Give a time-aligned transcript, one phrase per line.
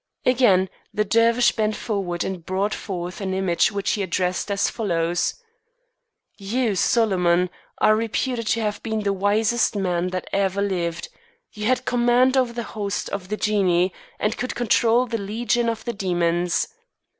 [0.25, 5.35] Again the Dervish bent forward and brought forth an image which he addressed as follows:
[6.39, 11.09] "You, Solomon, are reputed to have been the wisest man that ever lived.
[11.53, 15.85] You had command over the host of the Genii and could control the legion of
[15.85, 16.67] the demons.